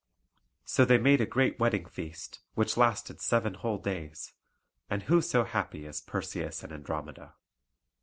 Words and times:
So 0.65 0.83
they 0.83 0.97
made 0.97 1.21
a 1.21 1.27
great 1.27 1.59
wedding 1.59 1.85
feast, 1.85 2.39
which 2.55 2.75
lasted 2.75 3.21
seven 3.21 3.53
whole 3.53 3.77
days, 3.77 4.33
and 4.89 5.03
who 5.03 5.21
so 5.21 5.43
happy 5.43 5.85
as 5.85 6.01
Perseus 6.01 6.63
and 6.63 6.73
Andromeda? 6.73 7.35